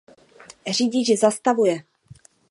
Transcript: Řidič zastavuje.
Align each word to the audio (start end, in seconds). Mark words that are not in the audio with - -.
Řidič 0.77 1.19
zastavuje. 1.19 1.83